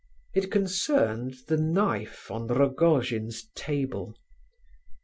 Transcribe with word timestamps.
It 0.33 0.49
concerned 0.49 1.35
the 1.47 1.57
knife 1.57 2.31
on 2.31 2.47
Rogojin's 2.47 3.49
table. 3.53 4.15